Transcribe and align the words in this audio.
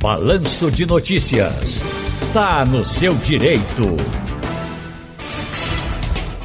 Balanço 0.00 0.70
de 0.70 0.86
Notícias. 0.86 1.82
Tá 2.32 2.64
no 2.64 2.84
seu 2.84 3.16
direito. 3.16 3.96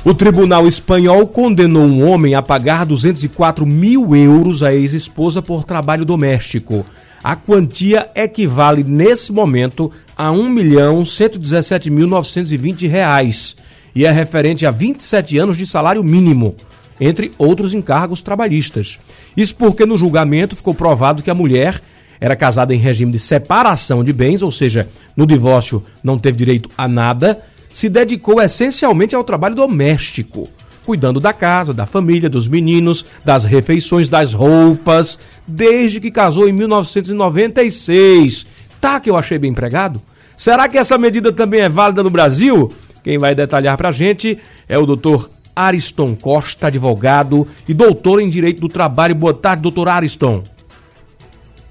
O 0.04 0.12
Tribunal 0.16 0.68
Espanhol 0.68 1.28
condenou 1.28 1.84
um 1.84 2.10
homem 2.10 2.34
a 2.34 2.42
pagar 2.42 2.84
204 2.84 3.64
mil 3.64 4.16
euros 4.16 4.64
à 4.64 4.74
ex-esposa 4.74 5.40
por 5.40 5.66
trabalho 5.66 6.04
doméstico. 6.04 6.84
A 7.24 7.36
quantia 7.36 8.10
equivale, 8.16 8.84
nesse 8.84 9.32
momento, 9.32 9.92
a 10.18 10.32
1.117.920 10.32 12.90
reais 12.90 13.56
e 13.94 14.04
é 14.04 14.10
referente 14.10 14.66
a 14.66 14.72
27 14.72 15.38
anos 15.38 15.60
de 15.60 15.68
salário 15.68 16.04
mínimo, 16.04 16.56
entre 17.00 17.32
outros 17.38 17.76
encargos 17.76 18.20
trabalhistas. 18.20 18.98
Isso 19.38 19.54
porque 19.54 19.86
no 19.86 19.96
julgamento 19.96 20.56
ficou 20.56 20.74
provado 20.74 21.22
que 21.22 21.30
a 21.30 21.36
mulher 21.36 21.80
era 22.24 22.38
casada 22.38 22.74
em 22.74 22.78
regime 22.78 23.12
de 23.12 23.20
separação 23.20 24.02
de 24.02 24.14
bens, 24.14 24.42
ou 24.42 24.50
seja, 24.50 24.88
no 25.14 25.28
divórcio 25.28 25.84
não 26.02 26.18
teve 26.18 26.38
direito 26.38 26.70
a 26.78 26.88
nada 26.88 27.44
se 27.74 27.90
dedicou 27.90 28.42
essencialmente 28.42 29.14
ao 29.14 29.26
trabalho 29.26 29.56
doméstico, 29.56 30.48
cuidando 30.86 31.20
da 31.20 31.34
casa, 31.34 31.74
da 31.74 31.86
família, 31.86 32.30
dos 32.30 32.48
meninos, 32.48 33.04
das 33.26 33.44
refeições, 33.44 34.08
das 34.08 34.32
roupas, 34.32 35.20
desde 35.46 36.00
que 36.00 36.10
casou 36.12 36.48
em 36.48 36.54
1996. 36.54 38.46
Tá 38.80 39.02
que 39.02 39.10
eu 39.10 39.18
achei 39.18 39.38
bem 39.38 39.52
empregado? 39.52 40.02
Será 40.38 40.70
que 40.70 40.78
essa 40.78 40.98
medida 40.98 41.30
também 41.34 41.60
é 41.60 41.68
válida 41.68 42.02
no 42.04 42.10
Brasil? 42.10 42.72
Quem 43.04 43.18
vai 43.18 43.36
detalhar 43.36 43.76
pra 43.76 43.92
gente 43.92 44.38
é 44.70 44.78
o 44.78 44.86
doutor 44.86 45.30
Ariston 45.54 46.16
Costa, 46.16 46.68
advogado 46.68 47.46
e 47.68 47.74
doutor 47.74 48.22
em 48.22 48.30
Direito 48.30 48.62
do 48.62 48.70
Trabalho. 48.70 49.14
Boa 49.14 49.34
tarde, 49.34 49.62
doutor 49.62 49.90
Ariston. 49.90 50.42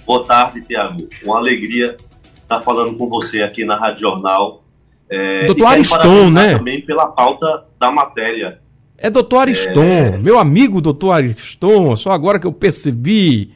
Boa 0.07 0.25
tarde, 0.25 0.61
Tiago. 0.63 1.09
Uma 1.25 1.39
alegria 1.39 1.97
estar 2.43 2.61
falando 2.61 2.97
com 2.97 3.09
você 3.09 3.43
aqui 3.43 3.65
na 3.65 3.77
Rádio 3.77 4.01
Jornal 4.01 4.63
é, 5.13 5.45
doutor 5.45 5.67
Ariston, 5.67 6.31
né? 6.31 6.57
Também 6.57 6.81
pela 6.81 7.07
pauta 7.07 7.65
da 7.79 7.93
matéria. 7.93 8.61
É 8.97 9.11
doutor 9.11 9.41
Ariston, 9.41 9.83
é... 9.83 10.17
meu 10.17 10.39
amigo 10.39 10.81
doutor 10.81 11.13
Ariston, 11.13 11.95
só 11.97 12.13
agora 12.13 12.39
que 12.39 12.47
eu 12.47 12.53
percebi. 12.53 13.53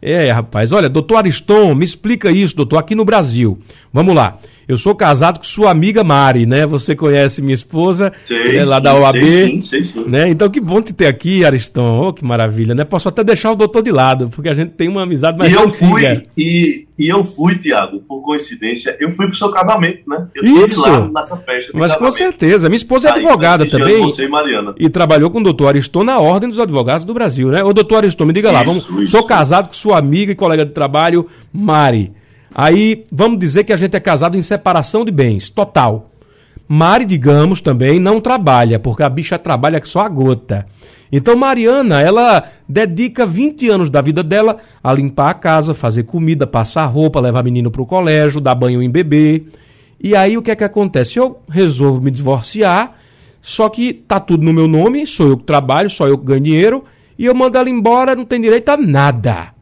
É, 0.00 0.30
rapaz, 0.30 0.72
olha, 0.72 0.88
doutor 0.88 1.16
Ariston, 1.16 1.74
me 1.74 1.84
explica 1.84 2.30
isso, 2.30 2.54
doutor, 2.54 2.78
aqui 2.78 2.94
no 2.94 3.04
Brasil. 3.04 3.58
Vamos 3.92 4.14
lá. 4.14 4.38
Eu 4.68 4.76
sou 4.76 4.96
casado 4.96 5.38
com 5.38 5.44
sua 5.44 5.70
amiga 5.70 6.02
Mari, 6.02 6.44
né? 6.44 6.66
Você 6.66 6.96
conhece 6.96 7.40
minha 7.40 7.54
esposa, 7.54 8.12
sei, 8.24 8.56
é, 8.56 8.64
lá 8.64 8.78
sim, 8.78 8.82
da 8.82 8.94
OAB. 8.96 9.16
Sei, 9.16 9.46
sim, 9.48 9.60
sei, 9.60 9.84
sim. 9.84 10.04
Né? 10.08 10.28
Então 10.28 10.50
que 10.50 10.60
bom 10.60 10.82
te 10.82 10.92
ter 10.92 11.06
aqui, 11.06 11.44
Ariston. 11.44 12.08
Oh, 12.08 12.12
que 12.12 12.24
maravilha, 12.24 12.74
né? 12.74 12.84
Posso 12.84 13.08
até 13.08 13.22
deixar 13.22 13.52
o 13.52 13.56
doutor 13.56 13.82
de 13.82 13.92
lado, 13.92 14.28
porque 14.28 14.48
a 14.48 14.54
gente 14.54 14.72
tem 14.72 14.88
uma 14.88 15.04
amizade 15.04 15.38
mais 15.38 15.52
e 15.52 15.54
eu 15.54 15.70
fui 15.70 16.22
e, 16.36 16.85
e 16.98 17.08
eu 17.08 17.24
fui, 17.24 17.58
Tiago, 17.58 18.00
por 18.00 18.22
coincidência, 18.22 18.96
eu 18.98 19.12
fui 19.12 19.26
pro 19.26 19.36
seu 19.36 19.50
casamento, 19.50 20.08
né? 20.08 20.28
Eu 20.34 20.64
Isso. 20.64 20.80
lá 20.80 21.08
nessa 21.08 21.36
festa. 21.36 21.72
Mas 21.74 21.92
casamento. 21.92 21.98
com 21.98 22.10
certeza. 22.10 22.68
Minha 22.68 22.78
esposa 22.78 23.08
é 23.08 23.12
Aí, 23.12 23.18
advogada 23.18 23.68
também. 23.68 24.02
Você 24.02 24.24
e 24.24 24.28
Mariana. 24.28 24.74
E 24.78 24.88
trabalhou 24.88 25.30
com 25.30 25.38
o 25.38 25.42
doutor 25.42 25.68
Ariston 25.68 26.04
na 26.04 26.18
Ordem 26.18 26.48
dos 26.48 26.58
Advogados 26.58 27.04
do 27.04 27.12
Brasil, 27.12 27.48
né? 27.48 27.62
Ô, 27.62 27.74
doutor 27.74 27.98
Ariston, 27.98 28.24
me 28.24 28.32
diga 28.32 28.50
lá. 28.50 28.62
Isso, 28.62 28.68
vamos, 28.68 29.02
isso. 29.02 29.10
Sou 29.10 29.24
casado 29.24 29.68
com 29.68 29.74
sua 29.74 29.98
amiga 29.98 30.32
e 30.32 30.34
colega 30.34 30.64
de 30.64 30.72
trabalho, 30.72 31.26
Mari. 31.52 32.12
Aí 32.54 33.04
vamos 33.12 33.38
dizer 33.38 33.64
que 33.64 33.72
a 33.74 33.76
gente 33.76 33.94
é 33.94 34.00
casado 34.00 34.38
em 34.38 34.42
separação 34.42 35.04
de 35.04 35.10
bens, 35.10 35.50
total. 35.50 36.10
Mari, 36.68 37.04
digamos, 37.04 37.60
também 37.60 38.00
não 38.00 38.20
trabalha, 38.20 38.78
porque 38.78 39.02
a 39.02 39.08
bicha 39.08 39.38
trabalha 39.38 39.80
só 39.84 40.00
a 40.00 40.08
gota. 40.08 40.66
Então, 41.12 41.36
Mariana, 41.36 42.00
ela 42.00 42.44
dedica 42.68 43.24
20 43.24 43.68
anos 43.68 43.90
da 43.90 44.00
vida 44.00 44.22
dela 44.22 44.58
a 44.82 44.92
limpar 44.92 45.30
a 45.30 45.34
casa, 45.34 45.74
fazer 45.74 46.02
comida, 46.02 46.46
passar 46.46 46.86
roupa, 46.86 47.20
levar 47.20 47.44
menino 47.44 47.70
para 47.70 47.82
o 47.82 47.86
colégio, 47.86 48.40
dar 48.40 48.54
banho 48.54 48.82
em 48.82 48.90
bebê. 48.90 49.44
E 50.02 50.16
aí 50.16 50.36
o 50.36 50.42
que 50.42 50.50
é 50.50 50.56
que 50.56 50.64
acontece? 50.64 51.18
Eu 51.18 51.38
resolvo 51.48 52.00
me 52.00 52.10
divorciar, 52.10 52.94
só 53.40 53.68
que 53.68 53.92
tá 53.92 54.18
tudo 54.18 54.44
no 54.44 54.52
meu 54.52 54.66
nome, 54.66 55.06
sou 55.06 55.28
eu 55.28 55.36
que 55.36 55.44
trabalho, 55.44 55.88
só 55.88 56.08
eu 56.08 56.18
que 56.18 56.24
ganho 56.24 56.40
dinheiro, 56.40 56.84
e 57.16 57.24
eu 57.24 57.34
mando 57.34 57.56
ela 57.56 57.70
embora, 57.70 58.16
não 58.16 58.24
tem 58.24 58.40
direito 58.40 58.68
a 58.68 58.76
nada 58.76 59.56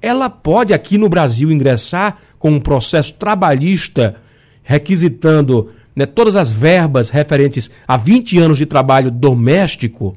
ela 0.00 0.30
pode 0.30 0.72
aqui 0.72 0.96
no 0.96 1.08
Brasil 1.08 1.50
ingressar 1.50 2.18
com 2.38 2.50
um 2.50 2.60
processo 2.60 3.14
trabalhista 3.14 4.16
requisitando 4.62 5.70
né, 5.98 6.06
todas 6.06 6.36
as 6.36 6.52
verbas 6.52 7.10
referentes 7.10 7.68
a 7.86 7.96
20 7.96 8.38
anos 8.38 8.56
de 8.56 8.64
trabalho 8.64 9.10
doméstico? 9.10 10.16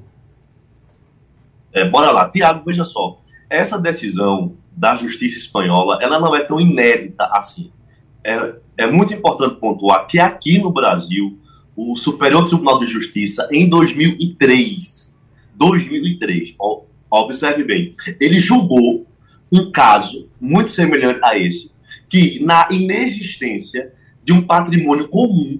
É, 1.74 1.90
bora 1.90 2.12
lá. 2.12 2.30
Tiago, 2.30 2.64
veja 2.64 2.86
só. 2.86 3.20
Essa 3.50 3.80
decisão 3.80 4.54
da 4.72 4.96
justiça 4.96 5.40
espanhola, 5.40 5.98
ela 6.00 6.20
não 6.20 6.36
é 6.36 6.44
tão 6.44 6.62
inédita 6.62 7.26
assim. 7.32 7.72
É, 8.24 8.54
é 8.78 8.86
muito 8.86 9.12
importante 9.12 9.56
pontuar 9.56 10.06
que 10.06 10.20
aqui 10.20 10.60
no 10.60 10.72
Brasil, 10.72 11.40
o 11.76 11.96
Superior 11.98 12.48
Tribunal 12.48 12.80
de 12.80 12.86
Justiça, 12.86 13.50
em 13.52 13.68
2003, 13.68 15.12
2003, 15.56 16.54
ó, 16.60 16.82
observe 17.10 17.64
bem, 17.64 17.96
ele 18.20 18.40
julgou 18.40 19.08
um 19.52 19.72
caso 19.72 20.30
muito 20.40 20.70
semelhante 20.70 21.20
a 21.24 21.36
esse, 21.36 21.72
que 22.08 22.40
na 22.44 22.68
inexistência 22.70 23.92
de 24.24 24.32
um 24.32 24.44
patrimônio 24.44 25.08
comum 25.08 25.60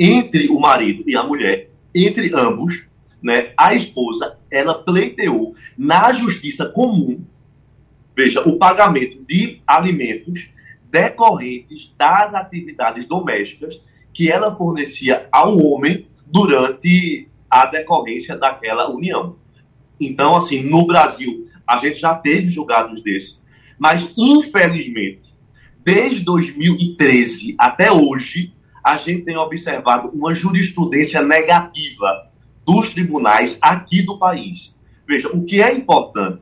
entre 0.00 0.48
o 0.48 0.58
marido 0.58 1.04
e 1.06 1.14
a 1.14 1.22
mulher, 1.22 1.68
entre 1.94 2.34
ambos, 2.34 2.86
né, 3.22 3.52
a 3.54 3.74
esposa, 3.74 4.38
ela 4.50 4.72
pleiteou 4.72 5.54
na 5.76 6.10
justiça 6.10 6.64
comum, 6.64 7.22
veja, 8.16 8.40
o 8.48 8.56
pagamento 8.56 9.22
de 9.28 9.60
alimentos 9.66 10.48
decorrentes 10.90 11.92
das 11.98 12.34
atividades 12.34 13.04
domésticas 13.04 13.78
que 14.14 14.32
ela 14.32 14.56
fornecia 14.56 15.28
ao 15.30 15.58
homem 15.58 16.06
durante 16.26 17.28
a 17.50 17.66
decorrência 17.66 18.36
daquela 18.38 18.88
união. 18.88 19.36
Então, 20.00 20.34
assim, 20.34 20.62
no 20.62 20.86
Brasil, 20.86 21.46
a 21.66 21.76
gente 21.76 22.00
já 22.00 22.14
teve 22.14 22.48
julgados 22.48 23.02
desses. 23.02 23.40
Mas, 23.78 24.10
infelizmente, 24.16 25.34
desde 25.84 26.24
2013 26.24 27.54
até 27.58 27.92
hoje, 27.92 28.52
a 28.82 28.96
gente 28.96 29.22
tem 29.22 29.36
observado 29.36 30.08
uma 30.08 30.34
jurisprudência 30.34 31.22
negativa 31.22 32.30
dos 32.64 32.90
tribunais 32.90 33.58
aqui 33.60 34.02
do 34.02 34.18
país. 34.18 34.74
Veja, 35.06 35.28
o 35.28 35.44
que 35.44 35.62
é 35.62 35.72
importante 35.72 36.40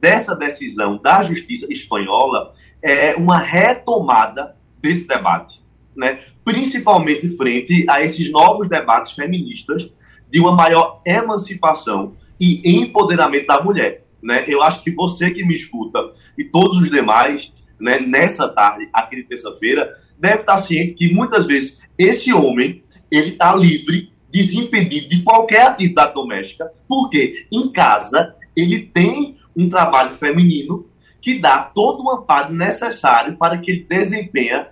dessa 0.00 0.34
decisão 0.36 0.98
da 0.98 1.22
justiça 1.22 1.66
espanhola 1.72 2.52
é 2.82 3.14
uma 3.14 3.38
retomada 3.38 4.56
desse 4.80 5.06
debate, 5.06 5.62
né? 5.96 6.20
principalmente 6.44 7.36
frente 7.36 7.86
a 7.88 8.02
esses 8.02 8.30
novos 8.30 8.68
debates 8.68 9.12
feministas 9.12 9.90
de 10.30 10.40
uma 10.40 10.54
maior 10.54 11.00
emancipação 11.04 12.14
e 12.38 12.60
empoderamento 12.78 13.46
da 13.46 13.62
mulher 13.62 14.04
né? 14.24 14.42
Eu 14.48 14.62
acho 14.62 14.82
que 14.82 14.90
você 14.90 15.30
que 15.30 15.44
me 15.44 15.54
escuta 15.54 15.98
e 16.36 16.44
todos 16.44 16.78
os 16.78 16.90
demais, 16.90 17.52
né, 17.78 18.00
nessa 18.00 18.48
tarde, 18.48 18.88
aqui 18.90 19.16
de 19.16 19.24
terça-feira, 19.24 19.94
deve 20.18 20.40
estar 20.40 20.58
ciente 20.58 20.94
que 20.94 21.12
muitas 21.12 21.46
vezes 21.46 21.80
esse 21.98 22.32
homem 22.32 22.82
ele 23.10 23.30
está 23.30 23.54
livre, 23.54 24.12
desimpedido 24.30 25.08
de 25.08 25.22
qualquer 25.22 25.68
atividade 25.68 26.14
doméstica, 26.14 26.70
porque 26.88 27.46
em 27.52 27.70
casa 27.70 28.34
ele 28.56 28.80
tem 28.80 29.36
um 29.56 29.68
trabalho 29.68 30.14
feminino 30.14 30.88
que 31.20 31.38
dá 31.38 31.58
todo 31.58 32.04
o 32.04 32.10
amparo 32.10 32.52
necessário 32.52 33.36
para 33.36 33.58
que 33.58 33.70
ele 33.70 33.86
desempenhe 33.88 34.66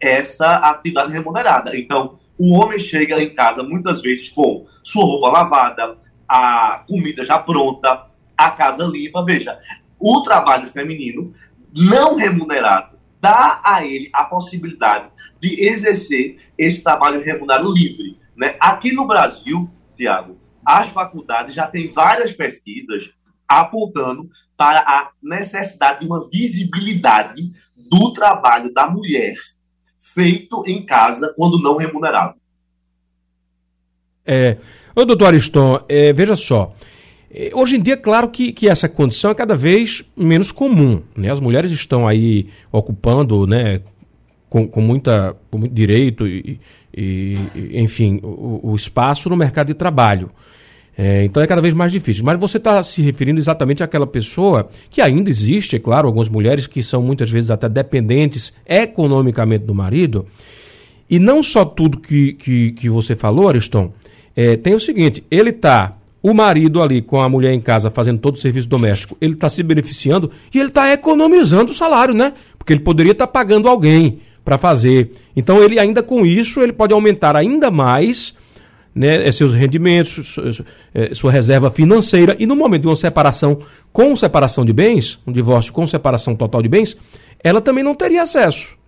essa 0.00 0.56
atividade 0.56 1.12
remunerada. 1.12 1.76
Então, 1.78 2.18
o 2.38 2.54
homem 2.54 2.78
chega 2.78 3.22
em 3.22 3.34
casa 3.34 3.62
muitas 3.62 4.02
vezes 4.02 4.28
com 4.28 4.66
sua 4.82 5.04
roupa 5.04 5.30
lavada, 5.30 5.96
a 6.28 6.84
comida 6.86 7.24
já 7.24 7.38
pronta, 7.38 8.06
a 8.36 8.50
casa 8.50 8.84
limpa. 8.84 9.24
Veja, 9.24 9.58
o 9.98 10.20
trabalho 10.22 10.68
feminino 10.68 11.32
não 11.74 12.16
remunerado 12.16 12.93
dá 13.24 13.58
a 13.64 13.86
ele 13.86 14.10
a 14.12 14.24
possibilidade 14.24 15.08
de 15.40 15.66
exercer 15.66 16.36
esse 16.58 16.82
trabalho 16.82 17.24
remunerado 17.24 17.72
livre. 17.72 18.18
Né? 18.36 18.54
Aqui 18.60 18.92
no 18.92 19.06
Brasil, 19.06 19.70
Tiago, 19.96 20.38
as 20.62 20.88
faculdades 20.88 21.54
já 21.54 21.66
têm 21.66 21.88
várias 21.88 22.34
pesquisas 22.34 23.08
apontando 23.48 24.28
para 24.58 24.80
a 24.80 25.10
necessidade 25.22 26.00
de 26.00 26.06
uma 26.06 26.28
visibilidade 26.28 27.50
do 27.74 28.12
trabalho 28.12 28.72
da 28.74 28.90
mulher 28.90 29.36
feito 29.98 30.62
em 30.66 30.84
casa 30.84 31.32
quando 31.34 31.58
não 31.62 31.78
remunerado. 31.78 32.34
É, 34.26 34.58
ô 34.94 35.06
doutor 35.06 35.28
Ariston, 35.28 35.82
é, 35.88 36.12
veja 36.12 36.36
só, 36.36 36.74
hoje 37.52 37.76
em 37.76 37.82
dia, 37.82 37.96
claro 37.96 38.28
que, 38.28 38.52
que 38.52 38.68
essa 38.68 38.88
condição 38.88 39.30
é 39.30 39.34
cada 39.34 39.56
vez 39.56 40.04
menos 40.16 40.52
comum. 40.52 41.02
Né? 41.16 41.30
As 41.30 41.40
mulheres 41.40 41.70
estão 41.72 42.06
aí 42.06 42.48
ocupando 42.70 43.46
né, 43.46 43.80
com, 44.48 44.68
com, 44.68 44.80
muita, 44.80 45.36
com 45.50 45.58
muito 45.58 45.74
direito 45.74 46.26
e, 46.28 46.60
e 46.96 47.36
enfim, 47.72 48.20
o, 48.22 48.70
o, 48.70 48.76
espaço 48.76 49.28
no 49.28 49.36
mercado 49.36 49.66
de 49.66 49.74
trabalho. 49.74 50.30
É, 50.96 51.24
então 51.24 51.42
é 51.42 51.46
cada 51.46 51.60
vez 51.60 51.74
mais 51.74 51.90
difícil. 51.90 52.24
Mas 52.24 52.38
você 52.38 52.58
está 52.58 52.80
se 52.82 53.02
referindo 53.02 53.40
exatamente 53.40 53.82
àquela 53.82 54.06
pessoa 54.06 54.68
que 54.88 55.00
ainda 55.00 55.28
existe, 55.28 55.74
é 55.74 55.78
claro, 55.80 56.06
algumas 56.06 56.28
mulheres 56.28 56.68
que 56.68 56.84
são 56.84 57.02
muitas 57.02 57.30
vezes 57.30 57.50
até 57.50 57.68
dependentes 57.68 58.52
economicamente 58.64 59.64
do 59.64 59.74
marido. 59.74 60.24
E 61.10 61.18
não 61.18 61.42
só 61.42 61.64
tudo 61.64 61.98
que, 61.98 62.34
que, 62.34 62.72
que 62.72 62.88
você 62.88 63.16
falou, 63.16 63.48
Ariston, 63.48 63.92
é, 64.36 64.56
tem 64.56 64.74
o 64.74 64.80
seguinte: 64.80 65.24
ele 65.30 65.50
está, 65.50 65.96
o 66.24 66.32
marido 66.32 66.80
ali 66.80 67.02
com 67.02 67.20
a 67.20 67.28
mulher 67.28 67.52
em 67.52 67.60
casa 67.60 67.90
fazendo 67.90 68.18
todo 68.18 68.36
o 68.36 68.38
serviço 68.38 68.66
doméstico, 68.66 69.14
ele 69.20 69.34
está 69.34 69.50
se 69.50 69.62
beneficiando 69.62 70.30
e 70.54 70.58
ele 70.58 70.68
está 70.68 70.90
economizando 70.90 71.70
o 71.70 71.74
salário, 71.74 72.14
né? 72.14 72.32
Porque 72.58 72.72
ele 72.72 72.80
poderia 72.80 73.12
estar 73.12 73.26
tá 73.26 73.30
pagando 73.30 73.68
alguém 73.68 74.20
para 74.42 74.56
fazer. 74.56 75.10
Então 75.36 75.62
ele 75.62 75.78
ainda 75.78 76.02
com 76.02 76.24
isso, 76.24 76.62
ele 76.62 76.72
pode 76.72 76.94
aumentar 76.94 77.36
ainda 77.36 77.70
mais 77.70 78.34
né, 78.94 79.30
seus 79.32 79.52
rendimentos, 79.52 80.36
é, 80.94 81.12
sua 81.12 81.30
reserva 81.30 81.70
financeira, 81.70 82.34
e 82.38 82.46
no 82.46 82.56
momento 82.56 82.82
de 82.82 82.88
uma 82.88 82.96
separação 82.96 83.58
com 83.92 84.16
separação 84.16 84.64
de 84.64 84.72
bens, 84.72 85.18
um 85.26 85.32
divórcio 85.32 85.74
com 85.74 85.86
separação 85.86 86.34
total 86.34 86.62
de 86.62 86.70
bens, 86.70 86.96
ela 87.42 87.60
também 87.60 87.84
não 87.84 87.94
teria 87.94 88.22
acesso. 88.22 88.78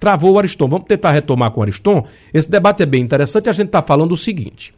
Travou 0.00 0.32
o 0.32 0.38
Ariston. 0.40 0.66
Vamos 0.66 0.88
tentar 0.88 1.12
retomar 1.12 1.52
com 1.52 1.60
o 1.60 1.62
Ariston. 1.62 2.04
Esse 2.32 2.50
debate 2.50 2.82
é 2.82 2.86
bem 2.86 3.00
interessante. 3.00 3.48
A 3.48 3.52
gente 3.52 3.68
está 3.68 3.80
falando 3.80 4.10
o 4.10 4.16
seguinte. 4.16 4.74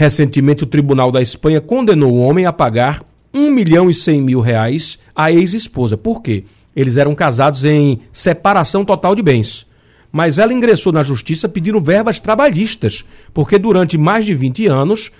Recentemente, 0.00 0.64
o 0.64 0.66
Tribunal 0.66 1.12
da 1.12 1.20
Espanha 1.20 1.60
condenou 1.60 2.14
o 2.14 2.22
homem 2.22 2.46
a 2.46 2.52
pagar 2.54 3.02
1 3.34 3.50
milhão 3.50 3.90
e 3.90 3.92
100 3.92 4.22
mil 4.22 4.40
reais 4.40 4.98
à 5.14 5.30
ex-esposa. 5.30 5.94
Por 5.94 6.22
quê? 6.22 6.44
Eles 6.74 6.96
eram 6.96 7.14
casados 7.14 7.66
em 7.66 8.00
separação 8.10 8.82
total 8.82 9.14
de 9.14 9.22
bens 9.22 9.68
mas 10.10 10.38
ela 10.38 10.52
ingressou 10.52 10.92
na 10.92 11.04
justiça 11.04 11.48
pedindo 11.48 11.80
verbas 11.80 12.18
trabalhistas, 12.18 13.04
porque 13.32 13.58
durante 13.58 13.96
mais 13.96 14.26
de 14.26 14.34
20 14.34 14.66
anos, 14.66 15.12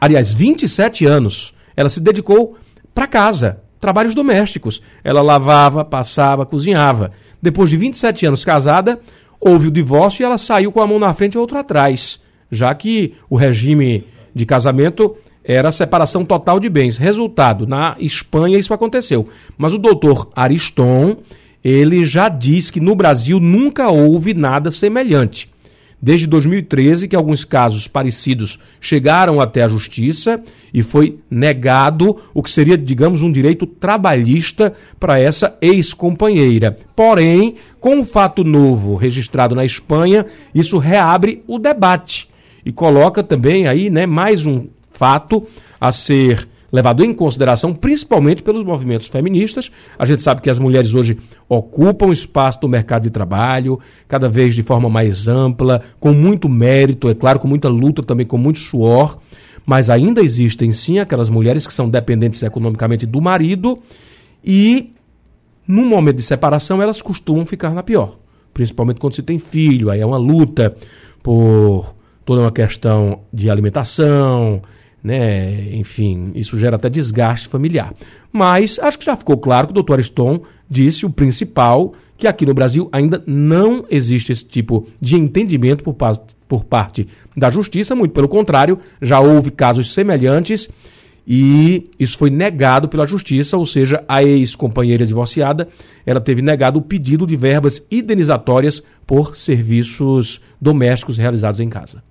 aliás, 0.00 0.32
27 0.32 1.04
anos, 1.04 1.52
ela 1.76 1.90
se 1.90 2.00
dedicou 2.00 2.56
para 2.94 3.06
casa, 3.06 3.60
trabalhos 3.78 4.14
domésticos. 4.14 4.80
Ela 5.04 5.20
lavava, 5.20 5.84
passava, 5.84 6.46
cozinhava. 6.46 7.12
Depois 7.42 7.68
de 7.68 7.76
27 7.76 8.24
anos 8.24 8.42
casada, 8.42 8.98
houve 9.38 9.68
o 9.68 9.70
divórcio 9.70 10.22
e 10.22 10.24
ela 10.24 10.38
saiu 10.38 10.72
com 10.72 10.80
a 10.80 10.86
mão 10.86 10.98
na 10.98 11.12
frente 11.12 11.34
e 11.34 11.36
a 11.36 11.40
outra 11.42 11.60
atrás, 11.60 12.18
já 12.50 12.74
que 12.74 13.14
o 13.28 13.36
regime 13.36 14.04
de 14.34 14.44
casamento 14.44 15.16
era 15.44 15.72
separação 15.72 16.24
total 16.24 16.60
de 16.60 16.68
bens. 16.68 16.96
Resultado, 16.96 17.66
na 17.66 17.96
Espanha 17.98 18.58
isso 18.58 18.74
aconteceu. 18.74 19.28
Mas 19.56 19.72
o 19.72 19.78
doutor 19.78 20.28
Ariston, 20.34 21.16
ele 21.62 22.06
já 22.06 22.28
diz 22.28 22.70
que 22.70 22.80
no 22.80 22.94
Brasil 22.94 23.40
nunca 23.40 23.88
houve 23.88 24.34
nada 24.34 24.70
semelhante. 24.70 25.48
Desde 26.02 26.26
2013, 26.26 27.08
que 27.08 27.16
alguns 27.16 27.44
casos 27.44 27.86
parecidos 27.86 28.58
chegaram 28.80 29.38
até 29.38 29.62
a 29.62 29.68
justiça 29.68 30.42
e 30.72 30.82
foi 30.82 31.18
negado 31.30 32.16
o 32.32 32.42
que 32.42 32.50
seria, 32.50 32.78
digamos, 32.78 33.20
um 33.20 33.30
direito 33.30 33.66
trabalhista 33.66 34.72
para 34.98 35.20
essa 35.20 35.58
ex-companheira. 35.60 36.74
Porém, 36.96 37.56
com 37.78 37.96
um 37.96 38.04
fato 38.04 38.42
novo 38.44 38.94
registrado 38.94 39.54
na 39.54 39.64
Espanha, 39.64 40.24
isso 40.54 40.78
reabre 40.78 41.42
o 41.46 41.58
debate 41.58 42.29
e 42.64 42.72
coloca 42.72 43.22
também 43.22 43.66
aí, 43.66 43.90
né, 43.90 44.06
mais 44.06 44.46
um 44.46 44.66
fato 44.92 45.46
a 45.80 45.90
ser 45.92 46.48
levado 46.72 47.04
em 47.04 47.12
consideração 47.12 47.74
principalmente 47.74 48.42
pelos 48.42 48.64
movimentos 48.64 49.08
feministas. 49.08 49.70
A 49.98 50.06
gente 50.06 50.22
sabe 50.22 50.40
que 50.40 50.50
as 50.50 50.58
mulheres 50.58 50.94
hoje 50.94 51.18
ocupam 51.48 52.12
espaço 52.12 52.58
no 52.62 52.68
mercado 52.68 53.02
de 53.02 53.10
trabalho, 53.10 53.78
cada 54.06 54.28
vez 54.28 54.54
de 54.54 54.62
forma 54.62 54.88
mais 54.88 55.26
ampla, 55.26 55.82
com 55.98 56.12
muito 56.12 56.48
mérito, 56.48 57.08
é 57.08 57.14
claro, 57.14 57.40
com 57.40 57.48
muita 57.48 57.68
luta 57.68 58.02
também, 58.02 58.26
com 58.26 58.38
muito 58.38 58.58
suor, 58.58 59.18
mas 59.66 59.90
ainda 59.90 60.20
existem 60.20 60.72
sim 60.72 60.98
aquelas 60.98 61.28
mulheres 61.28 61.66
que 61.66 61.72
são 61.72 61.88
dependentes 61.88 62.42
economicamente 62.42 63.06
do 63.06 63.20
marido 63.20 63.78
e 64.44 64.92
no 65.66 65.84
momento 65.84 66.16
de 66.16 66.22
separação 66.22 66.80
elas 66.82 67.02
costumam 67.02 67.44
ficar 67.46 67.74
na 67.74 67.82
pior, 67.82 68.18
principalmente 68.52 68.98
quando 69.00 69.14
se 69.14 69.22
tem 69.22 69.38
filho, 69.38 69.90
aí 69.90 70.00
é 70.00 70.06
uma 70.06 70.16
luta 70.16 70.74
por 71.22 71.94
toda 72.30 72.42
uma 72.42 72.52
questão 72.52 73.22
de 73.32 73.50
alimentação, 73.50 74.62
né? 75.02 75.74
Enfim, 75.74 76.30
isso 76.36 76.56
gera 76.60 76.76
até 76.76 76.88
desgaste 76.88 77.48
familiar. 77.48 77.92
Mas 78.32 78.78
acho 78.78 79.00
que 79.00 79.04
já 79.04 79.16
ficou 79.16 79.36
claro 79.36 79.66
que 79.66 79.72
o 79.72 79.74
doutor 79.74 79.94
Ariston 79.94 80.40
disse 80.70 81.04
o 81.04 81.10
principal, 81.10 81.92
que 82.16 82.28
aqui 82.28 82.46
no 82.46 82.54
Brasil 82.54 82.88
ainda 82.92 83.20
não 83.26 83.84
existe 83.90 84.30
esse 84.30 84.44
tipo 84.44 84.86
de 85.00 85.16
entendimento 85.16 85.82
por, 85.82 85.96
por 86.46 86.62
parte 86.62 87.08
da 87.36 87.50
justiça, 87.50 87.96
muito 87.96 88.12
pelo 88.12 88.28
contrário, 88.28 88.78
já 89.02 89.18
houve 89.18 89.50
casos 89.50 89.92
semelhantes 89.92 90.68
e 91.26 91.90
isso 91.98 92.16
foi 92.16 92.30
negado 92.30 92.88
pela 92.88 93.08
justiça, 93.08 93.56
ou 93.56 93.66
seja, 93.66 94.04
a 94.06 94.22
ex-companheira 94.22 95.04
divorciada, 95.04 95.66
ela 96.06 96.20
teve 96.20 96.42
negado 96.42 96.78
o 96.78 96.82
pedido 96.82 97.26
de 97.26 97.34
verbas 97.34 97.84
indenizatórias 97.90 98.80
por 99.04 99.36
serviços 99.36 100.40
domésticos 100.60 101.18
realizados 101.18 101.58
em 101.58 101.68
casa. 101.68 102.08